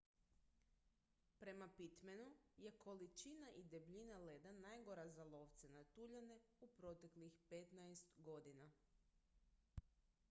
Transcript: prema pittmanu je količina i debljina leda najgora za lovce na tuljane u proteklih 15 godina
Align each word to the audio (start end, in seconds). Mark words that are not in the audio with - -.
prema 1.41 1.67
pittmanu 1.77 2.31
je 2.57 2.71
količina 2.85 3.51
i 3.57 3.63
debljina 3.63 4.17
leda 4.19 4.51
najgora 4.65 5.07
za 5.09 5.23
lovce 5.23 5.69
na 5.69 5.83
tuljane 5.83 6.39
u 6.61 6.67
proteklih 6.81 7.39
15 7.51 8.05
godina 8.17 8.71